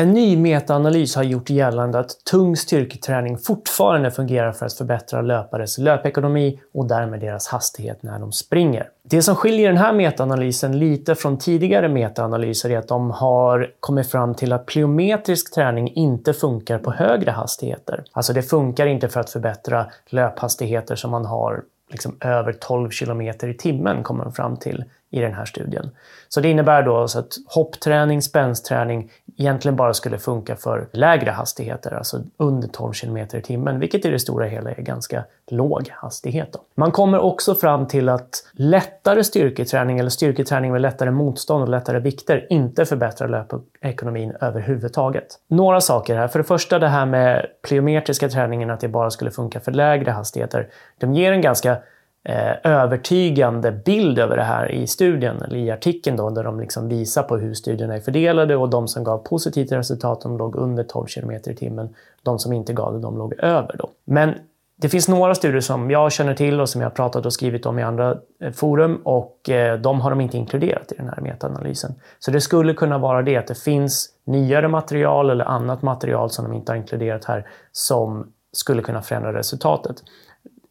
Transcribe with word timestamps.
En 0.00 0.12
ny 0.12 0.36
metaanalys 0.36 1.16
har 1.16 1.22
gjort 1.22 1.50
gällande 1.50 1.98
att 1.98 2.24
tung 2.30 2.56
styrketräning 2.56 3.38
fortfarande 3.38 4.10
fungerar 4.10 4.52
för 4.52 4.66
att 4.66 4.72
förbättra 4.72 5.22
löpares 5.22 5.78
löpekonomi 5.78 6.60
och 6.74 6.88
därmed 6.88 7.20
deras 7.20 7.48
hastighet 7.48 8.02
när 8.02 8.18
de 8.18 8.32
springer. 8.32 8.88
Det 9.02 9.22
som 9.22 9.36
skiljer 9.36 9.68
den 9.68 9.78
här 9.78 9.92
metaanalysen 9.92 10.78
lite 10.78 11.14
från 11.14 11.38
tidigare 11.38 11.88
metaanalyser 11.88 12.70
är 12.70 12.78
att 12.78 12.88
de 12.88 13.10
har 13.10 13.70
kommit 13.80 14.10
fram 14.10 14.34
till 14.34 14.52
att 14.52 14.66
plyometrisk 14.66 15.54
träning 15.54 15.92
inte 15.94 16.32
funkar 16.32 16.78
på 16.78 16.92
högre 16.92 17.30
hastigheter. 17.30 18.04
Alltså 18.12 18.32
det 18.32 18.42
funkar 18.42 18.86
inte 18.86 19.08
för 19.08 19.20
att 19.20 19.30
förbättra 19.30 19.86
löphastigheter 20.06 20.96
som 20.96 21.10
man 21.10 21.24
har 21.24 21.62
liksom 21.90 22.16
över 22.20 22.52
12 22.52 22.90
km 22.90 23.20
i 23.20 23.54
timmen, 23.58 24.02
kommer 24.02 24.24
de 24.24 24.32
fram 24.32 24.56
till 24.56 24.84
i 25.10 25.20
den 25.20 25.34
här 25.34 25.44
studien. 25.44 25.90
Så 26.28 26.40
det 26.40 26.48
innebär 26.48 26.82
då 26.82 26.96
alltså 26.96 27.18
att 27.18 27.32
hoppträning, 27.46 28.22
spänsträning 28.22 29.10
egentligen 29.36 29.76
bara 29.76 29.94
skulle 29.94 30.18
funka 30.18 30.56
för 30.56 30.88
lägre 30.92 31.30
hastigheter, 31.30 31.94
alltså 31.94 32.20
under 32.36 32.68
12 32.68 32.92
km 32.92 33.16
i 33.16 33.26
timmen, 33.42 33.80
vilket 33.80 34.04
i 34.04 34.10
det 34.10 34.18
stora 34.18 34.46
hela 34.46 34.70
är 34.70 34.82
ganska 34.82 35.24
låg 35.50 35.88
hastighet. 35.92 36.52
Då. 36.52 36.58
Man 36.74 36.92
kommer 36.92 37.18
också 37.18 37.54
fram 37.54 37.86
till 37.86 38.08
att 38.08 38.30
lättare 38.52 39.24
styrketräning 39.24 39.98
eller 39.98 40.10
styrketräning 40.10 40.72
med 40.72 40.80
lättare 40.80 41.10
motstånd 41.10 41.62
och 41.62 41.68
lättare 41.68 41.98
vikter 41.98 42.46
inte 42.50 42.84
förbättrar 42.84 43.28
löpekonomin 43.28 44.32
överhuvudtaget. 44.40 45.26
Några 45.48 45.80
saker 45.80 46.16
här. 46.16 46.28
För 46.28 46.38
det 46.38 46.44
första 46.44 46.78
det 46.78 46.88
här 46.88 47.06
med 47.06 47.46
plyometriska 47.62 48.28
träningen, 48.28 48.70
att 48.70 48.80
det 48.80 48.88
bara 48.88 49.10
skulle 49.10 49.30
funka 49.30 49.60
för 49.60 49.72
lägre 49.72 50.10
hastigheter. 50.10 50.68
De 50.98 51.14
ger 51.14 51.32
en 51.32 51.40
ganska 51.40 51.76
Eh, 52.28 52.56
övertygande 52.72 53.72
bild 53.72 54.18
över 54.18 54.36
det 54.36 54.42
här 54.42 54.72
i 54.72 54.86
studien, 54.86 55.42
eller 55.42 55.56
i 55.56 55.70
artikeln 55.70 56.16
då, 56.16 56.30
där 56.30 56.44
de 56.44 56.60
liksom 56.60 56.88
visar 56.88 57.22
på 57.22 57.36
hur 57.36 57.54
studierna 57.54 57.96
är 57.96 58.00
fördelade 58.00 58.56
och 58.56 58.68
de 58.68 58.88
som 58.88 59.04
gav 59.04 59.18
positivt 59.18 59.72
resultat, 59.72 60.20
de 60.20 60.38
låg 60.38 60.56
under 60.56 60.84
12 60.84 61.06
km 61.06 61.30
i 61.30 61.40
timmen. 61.40 61.94
De 62.22 62.38
som 62.38 62.52
inte 62.52 62.72
gav 62.72 62.92
det, 62.92 63.00
de 63.00 63.18
låg 63.18 63.34
över. 63.38 63.76
Då. 63.78 63.90
Men 64.04 64.34
det 64.76 64.88
finns 64.88 65.08
några 65.08 65.34
studier 65.34 65.60
som 65.60 65.90
jag 65.90 66.12
känner 66.12 66.34
till 66.34 66.60
och 66.60 66.68
som 66.68 66.80
jag 66.80 66.94
pratat 66.94 67.26
och 67.26 67.32
skrivit 67.32 67.66
om 67.66 67.78
i 67.78 67.82
andra 67.82 68.16
eh, 68.42 68.52
forum 68.52 69.00
och 69.04 69.50
eh, 69.50 69.78
de 69.78 70.00
har 70.00 70.10
de 70.10 70.20
inte 70.20 70.36
inkluderat 70.36 70.92
i 70.92 70.94
den 70.94 71.08
här 71.08 71.20
metaanalysen. 71.20 71.94
Så 72.18 72.30
det 72.30 72.40
skulle 72.40 72.74
kunna 72.74 72.98
vara 72.98 73.22
det 73.22 73.36
att 73.36 73.46
det 73.46 73.58
finns 73.58 74.08
nyare 74.24 74.68
material 74.68 75.30
eller 75.30 75.44
annat 75.44 75.82
material 75.82 76.30
som 76.30 76.44
de 76.44 76.54
inte 76.54 76.72
har 76.72 76.76
inkluderat 76.76 77.24
här 77.24 77.46
som 77.72 78.32
skulle 78.52 78.82
kunna 78.82 79.02
förändra 79.02 79.32
resultatet. 79.32 80.02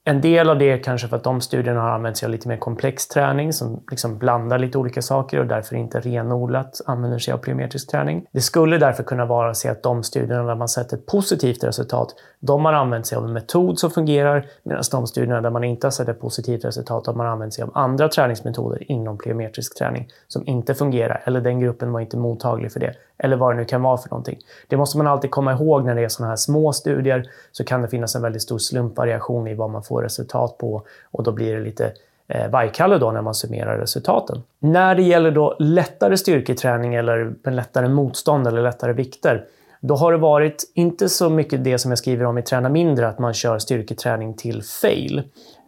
En 0.08 0.22
del 0.22 0.50
av 0.50 0.58
det 0.58 0.72
är 0.72 0.78
kanske 0.78 1.08
för 1.08 1.16
att 1.18 1.24
de 1.24 1.42
studierna 1.42 1.82
har 1.82 1.90
använt 1.90 2.18
sig 2.18 2.26
av 2.26 2.32
lite 2.32 2.48
mer 2.48 2.58
komplex 2.58 3.08
träning 3.08 3.54
som 3.54 3.84
liksom 3.92 4.18
blandar 4.18 4.60
lite 4.60 4.78
olika 4.78 5.02
saker 5.02 5.40
och 5.40 5.48
därför 5.48 5.76
inte 5.76 6.00
renodlat 6.00 6.82
använder 6.86 7.20
sig 7.20 7.34
av 7.34 7.38
plyometrisk 7.38 7.92
träning. 7.92 8.26
Det 8.32 8.42
skulle 8.42 8.78
därför 8.78 9.04
kunna 9.04 9.26
vara 9.26 9.54
så 9.54 9.72
att 9.72 9.84
de 9.84 10.04
studierna 10.04 10.44
där 10.44 10.56
man 10.56 10.68
sett 10.68 10.94
ett 10.94 11.06
positivt 11.06 11.64
resultat, 11.64 12.16
de 12.40 12.66
har 12.66 12.74
använt 12.74 13.08
sig 13.08 13.18
av 13.18 13.26
en 13.26 13.34
metod 13.34 13.80
som 13.80 13.92
fungerar 13.92 14.46
medan 14.64 14.84
de 14.92 15.08
studierna 15.08 15.42
där 15.42 15.50
man 15.50 15.64
inte 15.64 15.88
har 15.88 15.92
sett 15.92 16.10
ett 16.10 16.22
positivt 16.22 16.66
resultat, 16.66 17.06
de 17.06 17.20
har 17.20 17.26
använt 17.26 17.54
sig 17.54 17.64
av 17.64 17.72
andra 17.74 18.10
träningsmetoder 18.10 18.92
inom 18.92 19.18
plyometrisk 19.18 19.78
träning 19.78 20.08
som 20.28 20.48
inte 20.48 20.74
fungerar 20.74 21.22
eller 21.26 21.42
den 21.42 21.60
gruppen 21.60 21.92
var 21.92 22.00
inte 22.00 22.18
mottaglig 22.18 22.72
för 22.72 22.80
det 22.80 22.94
eller 23.18 23.38
vad 23.38 23.54
det 23.54 23.58
nu 23.58 23.66
kan 23.66 23.82
vara 23.82 23.98
för 23.98 24.10
någonting. 24.10 24.40
Det 24.68 24.78
måste 24.78 24.98
man 24.98 25.08
alltid 25.08 25.32
komma 25.32 25.54
ihåg 25.54 25.86
när 25.86 25.96
det 25.96 26.04
är 26.04 26.10
sådana 26.10 26.30
här 26.30 26.36
små 26.36 26.74
studier 26.74 27.30
så 27.52 27.64
kan 27.64 27.82
det 27.82 27.88
finnas 27.88 28.16
en 28.16 28.22
väldigt 28.22 28.42
stor 28.42 28.58
slumpvariation 28.58 29.48
i 29.48 29.54
vad 29.54 29.70
man 29.70 29.84
får 29.84 29.97
resultat 30.02 30.58
på 30.58 30.84
och 31.12 31.24
då 31.24 31.32
blir 31.32 31.56
det 31.56 31.62
lite 31.62 31.94
eh, 32.28 32.50
vajkalle 32.50 32.98
då 32.98 33.12
när 33.12 33.22
man 33.22 33.36
summerar 33.36 33.78
resultaten. 33.78 34.42
När 34.60 34.96
det 34.96 35.04
gäller 35.04 35.32
då 35.32 35.56
lättare 35.60 36.18
styrketräning 36.18 36.96
eller 36.96 37.50
lättare 37.52 37.88
motstånd 37.90 38.48
eller 38.48 38.62
lättare 38.62 38.94
vikter 38.94 39.46
då 39.82 39.96
har 39.96 40.12
det 40.12 40.18
varit 40.18 40.72
inte 40.74 41.10
så 41.10 41.30
mycket 41.30 41.64
det 41.64 41.78
som 41.78 41.92
jag 41.92 41.98
skriver 41.98 42.26
om 42.26 42.38
i 42.38 42.42
Träna 42.42 42.70
mindre, 42.70 43.08
att 43.08 43.20
man 43.20 43.34
kör 43.34 43.60
styrketräning 43.60 44.34
till 44.34 44.64
fail. 44.64 45.24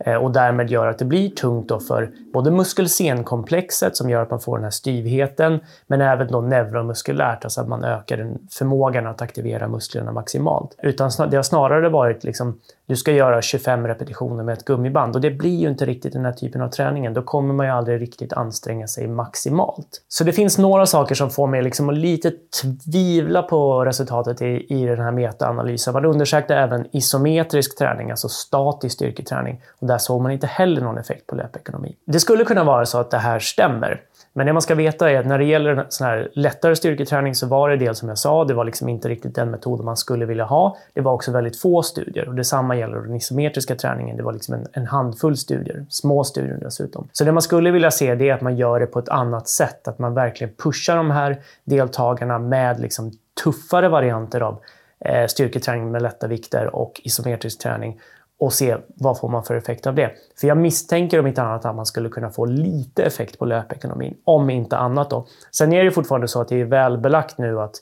Eh, 0.05 0.15
och 0.15 0.31
därmed 0.31 0.69
gör 0.69 0.87
att 0.87 0.97
det 0.97 1.05
blir 1.05 1.29
tungt 1.29 1.69
då 1.69 1.79
för 1.79 2.11
både 2.33 2.51
muskelsenkomplexet 2.51 3.97
som 3.97 4.09
gör 4.09 4.21
att 4.21 4.29
man 4.29 4.39
får 4.39 4.57
den 4.57 4.63
här 4.63 4.71
styvheten, 4.71 5.59
men 5.87 6.01
även 6.01 6.27
då 6.27 6.41
neuromuskulärt, 6.41 7.43
alltså 7.43 7.61
att 7.61 7.67
man 7.67 7.83
ökar 7.83 8.17
den 8.17 8.47
förmågan 8.51 9.07
att 9.07 9.21
aktivera 9.21 9.67
musklerna 9.67 10.11
maximalt. 10.11 10.75
Utan 10.83 11.11
det 11.29 11.35
har 11.35 11.43
snarare 11.43 11.89
varit 11.89 12.23
liksom, 12.23 12.59
du 12.89 12.95
ska 12.95 13.11
göra 13.11 13.41
25 13.41 13.87
repetitioner 13.87 14.43
med 14.43 14.53
ett 14.53 14.65
gummiband 14.65 15.15
och 15.15 15.21
det 15.21 15.31
blir 15.31 15.59
ju 15.59 15.69
inte 15.69 15.85
riktigt 15.85 16.13
den 16.13 16.25
här 16.25 16.31
typen 16.31 16.61
av 16.61 16.69
träningen. 16.69 17.13
Då 17.13 17.21
kommer 17.21 17.53
man 17.53 17.65
ju 17.65 17.71
aldrig 17.71 18.01
riktigt 18.01 18.33
anstränga 18.33 18.87
sig 18.87 19.07
maximalt. 19.07 20.01
Så 20.07 20.23
det 20.23 20.33
finns 20.33 20.57
några 20.57 20.85
saker 20.85 21.15
som 21.15 21.29
får 21.29 21.47
mig 21.47 21.61
liksom 21.61 21.89
att 21.89 21.97
lite 21.97 22.31
tvivla 22.61 23.41
på 23.43 23.85
resultatet 23.85 24.41
i, 24.41 24.65
i 24.69 24.85
den 24.85 24.99
här 24.99 25.11
metaanalysen. 25.11 25.93
Man 25.93 26.05
undersökte 26.05 26.55
även 26.55 26.87
isometrisk 26.91 27.77
träning, 27.77 28.11
alltså 28.11 28.29
statisk 28.29 28.95
styrketräning. 28.95 29.61
Och 29.81 29.87
där 29.87 29.97
såg 29.97 30.21
man 30.21 30.31
inte 30.31 30.47
heller 30.47 30.81
någon 30.81 30.97
effekt 30.97 31.27
på 31.27 31.35
löpekonomi. 31.35 31.95
Det 32.05 32.19
skulle 32.19 32.45
kunna 32.45 32.63
vara 32.63 32.85
så 32.85 32.97
att 32.97 33.11
det 33.11 33.17
här 33.17 33.39
stämmer. 33.39 34.01
Men 34.33 34.45
det 34.45 34.53
man 34.53 34.61
ska 34.61 34.75
veta 34.75 35.11
är 35.11 35.19
att 35.19 35.25
när 35.25 35.37
det 35.37 35.45
gäller 35.45 35.85
sån 35.89 36.07
här 36.07 36.29
lättare 36.33 36.75
styrketräning 36.75 37.35
så 37.35 37.47
var 37.47 37.69
det 37.69 37.77
del 37.77 37.95
som 37.95 38.09
jag 38.09 38.17
sa, 38.17 38.45
det 38.45 38.53
var 38.53 38.65
liksom 38.65 38.89
inte 38.89 39.09
riktigt 39.09 39.35
den 39.35 39.51
metoden 39.51 39.85
man 39.85 39.97
skulle 39.97 40.25
vilja 40.25 40.45
ha. 40.45 40.77
Det 40.93 41.01
var 41.01 41.13
också 41.13 41.31
väldigt 41.31 41.61
få 41.61 41.81
studier 41.81 42.27
och 42.27 42.35
detsamma 42.35 42.75
gäller 42.79 42.97
den 42.97 43.15
isometriska 43.15 43.75
träningen. 43.75 44.17
Det 44.17 44.23
var 44.23 44.33
liksom 44.33 44.53
en, 44.53 44.67
en 44.73 44.87
handfull 44.87 45.37
studier, 45.37 45.85
små 45.89 46.23
studier 46.23 46.57
dessutom. 46.61 47.09
Så 47.11 47.23
det 47.23 47.31
man 47.31 47.41
skulle 47.41 47.71
vilja 47.71 47.91
se 47.91 48.15
det 48.15 48.29
är 48.29 48.33
att 48.33 48.41
man 48.41 48.57
gör 48.57 48.79
det 48.79 48.85
på 48.85 48.99
ett 48.99 49.09
annat 49.09 49.47
sätt, 49.47 49.87
att 49.87 49.99
man 49.99 50.13
verkligen 50.13 50.53
pushar 50.53 50.97
de 50.97 51.11
här 51.11 51.41
deltagarna 51.63 52.39
med 52.39 52.79
liksom 52.79 53.11
tuffare 53.43 53.89
varianter 53.89 54.41
av 54.41 54.59
eh, 54.99 55.27
styrketräning 55.27 55.91
med 55.91 56.01
lätta 56.01 56.27
vikter 56.27 56.75
och 56.75 57.01
isometrisk 57.03 57.59
träning 57.59 57.99
och 58.39 58.53
se 58.53 58.77
vad 58.87 59.19
får 59.19 59.29
man 59.29 59.43
för 59.43 59.55
effekt 59.55 59.87
av 59.87 59.95
det. 59.95 60.11
För 60.39 60.47
jag 60.47 60.57
misstänker 60.57 61.19
om 61.19 61.27
inte 61.27 61.41
annat 61.41 61.65
att 61.65 61.75
man 61.75 61.85
skulle 61.85 62.09
kunna 62.09 62.29
få 62.29 62.45
lite 62.45 63.03
effekt 63.03 63.39
på 63.39 63.45
löpekonomin. 63.45 64.17
Om 64.23 64.49
inte 64.49 64.77
annat 64.77 65.09
då. 65.09 65.27
Sen 65.51 65.73
är 65.73 65.83
det 65.83 65.91
fortfarande 65.91 66.27
så 66.27 66.41
att 66.41 66.47
det 66.47 66.61
är 66.61 66.65
välbelagt 66.65 67.37
nu 67.37 67.59
att 67.59 67.75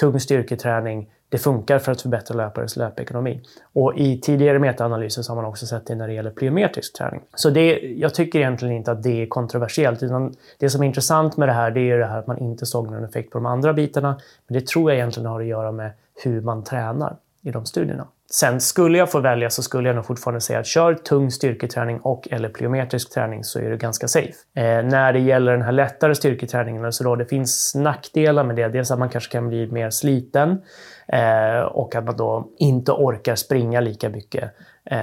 tung 0.00 0.20
styrketräning 0.20 1.10
det 1.34 1.38
funkar 1.38 1.78
för 1.78 1.92
att 1.92 2.02
förbättra 2.02 2.36
löpares 2.36 2.76
löpekonomi. 2.76 3.40
Och 3.72 3.98
i 3.98 4.20
tidigare 4.20 4.58
metaanalyser 4.58 5.22
så 5.22 5.32
har 5.32 5.36
man 5.36 5.44
också 5.44 5.66
sett 5.66 5.86
det 5.86 5.94
när 5.94 6.08
det 6.08 6.14
gäller 6.14 6.30
plyometrisk 6.30 6.96
träning. 6.96 7.20
Så 7.34 7.50
det, 7.50 7.78
jag 7.78 8.14
tycker 8.14 8.38
egentligen 8.38 8.74
inte 8.76 8.92
att 8.92 9.02
det 9.02 9.22
är 9.22 9.26
kontroversiellt. 9.26 10.02
Utan 10.02 10.34
det 10.58 10.70
som 10.70 10.82
är 10.82 10.86
intressant 10.86 11.36
med 11.36 11.48
det 11.48 11.52
här 11.52 11.70
det 11.70 11.90
är 11.90 11.98
det 11.98 12.06
här 12.06 12.18
att 12.18 12.26
man 12.26 12.38
inte 12.38 12.66
såg 12.66 12.90
någon 12.90 13.04
effekt 13.04 13.30
på 13.30 13.38
de 13.38 13.46
andra 13.46 13.72
bitarna. 13.72 14.20
Men 14.46 14.58
det 14.58 14.66
tror 14.66 14.90
jag 14.90 14.98
egentligen 14.98 15.28
har 15.28 15.40
att 15.40 15.46
göra 15.46 15.72
med 15.72 15.90
hur 16.24 16.40
man 16.40 16.64
tränar 16.64 17.16
i 17.44 17.50
de 17.50 17.66
studierna. 17.66 18.06
Sen 18.30 18.60
skulle 18.60 18.98
jag 18.98 19.10
få 19.10 19.20
välja 19.20 19.50
så 19.50 19.62
skulle 19.62 19.88
jag 19.88 19.96
nog 19.96 20.06
fortfarande 20.06 20.40
säga 20.40 20.58
att 20.58 20.66
kör 20.66 20.94
tung 20.94 21.30
styrketräning 21.30 22.00
och 22.00 22.28
eller 22.30 22.48
plyometrisk 22.48 23.14
träning 23.14 23.44
så 23.44 23.58
är 23.58 23.70
du 23.70 23.76
ganska 23.76 24.08
safe. 24.08 24.32
Eh, 24.54 24.82
när 24.82 25.12
det 25.12 25.18
gäller 25.18 25.52
den 25.52 25.62
här 25.62 25.72
lättare 25.72 26.14
styrketräningen 26.14 26.92
så 26.92 27.04
då 27.04 27.16
det 27.16 27.26
finns 27.26 27.74
nackdelar 27.74 28.44
med 28.44 28.56
det. 28.56 28.68
Dels 28.68 28.90
att 28.90 28.98
man 28.98 29.08
kanske 29.08 29.32
kan 29.32 29.48
bli 29.48 29.66
mer 29.66 29.90
sliten 29.90 30.62
eh, 31.08 31.60
och 31.60 31.94
att 31.94 32.04
man 32.04 32.16
då 32.16 32.48
inte 32.58 32.92
orkar 32.92 33.34
springa 33.34 33.80
lika 33.80 34.08
mycket 34.08 34.50
eh, 34.84 34.98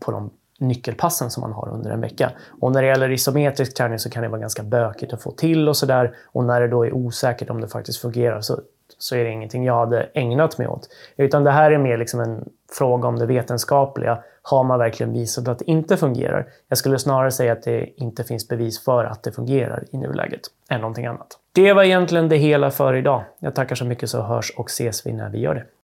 på 0.00 0.10
de 0.10 0.30
nyckelpassen 0.58 1.30
som 1.30 1.40
man 1.40 1.52
har 1.52 1.68
under 1.68 1.90
en 1.90 2.00
vecka. 2.00 2.32
Och 2.60 2.72
när 2.72 2.82
det 2.82 2.88
gäller 2.88 3.10
isometrisk 3.10 3.76
träning 3.76 3.98
så 3.98 4.10
kan 4.10 4.22
det 4.22 4.28
vara 4.28 4.40
ganska 4.40 4.62
bökigt 4.62 5.12
att 5.12 5.22
få 5.22 5.30
till 5.30 5.68
och 5.68 5.76
sådär. 5.76 6.14
Och 6.26 6.44
när 6.44 6.60
det 6.60 6.68
då 6.68 6.86
är 6.86 6.92
osäkert 6.92 7.50
om 7.50 7.60
det 7.60 7.68
faktiskt 7.68 8.00
fungerar 8.00 8.40
så 8.40 8.60
så 9.02 9.16
är 9.16 9.24
det 9.24 9.30
ingenting 9.30 9.64
jag 9.64 9.74
hade 9.74 10.02
ägnat 10.14 10.58
mig 10.58 10.68
åt. 10.68 10.88
Utan 11.16 11.44
det 11.44 11.50
här 11.50 11.70
är 11.70 11.78
mer 11.78 11.98
liksom 11.98 12.20
en 12.20 12.48
fråga 12.72 13.08
om 13.08 13.18
det 13.18 13.26
vetenskapliga. 13.26 14.18
Har 14.42 14.64
man 14.64 14.78
verkligen 14.78 15.12
visat 15.12 15.48
att 15.48 15.58
det 15.58 15.70
inte 15.70 15.96
fungerar? 15.96 16.46
Jag 16.68 16.78
skulle 16.78 16.98
snarare 16.98 17.30
säga 17.30 17.52
att 17.52 17.62
det 17.62 18.00
inte 18.00 18.24
finns 18.24 18.48
bevis 18.48 18.84
för 18.84 19.04
att 19.04 19.22
det 19.22 19.32
fungerar 19.32 19.84
i 19.90 19.96
nuläget, 19.96 20.40
än 20.68 20.80
någonting 20.80 21.06
annat. 21.06 21.38
Det 21.52 21.72
var 21.72 21.82
egentligen 21.82 22.28
det 22.28 22.36
hela 22.36 22.70
för 22.70 22.94
idag. 22.94 23.24
Jag 23.38 23.54
tackar 23.54 23.74
så 23.74 23.84
mycket 23.84 24.10
så 24.10 24.22
hörs 24.22 24.52
och 24.56 24.70
ses 24.70 25.06
vi 25.06 25.12
när 25.12 25.30
vi 25.30 25.38
gör 25.38 25.54
det. 25.54 25.64